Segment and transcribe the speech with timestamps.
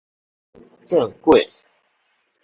[0.51, 1.49] 數佛做粿